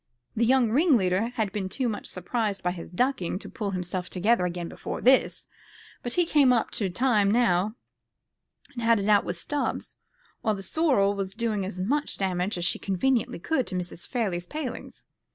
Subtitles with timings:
[0.35, 4.47] The young ringleader had been too much surprised by his ducking to pull himself together
[4.47, 5.47] again before this,
[6.01, 7.75] but he came up to time now,
[8.73, 9.97] and had it out with Stubbs,
[10.41, 14.07] while the sorrel was doing as much damage as she conveniently could to Mrs.
[14.07, 15.03] Farley's palings.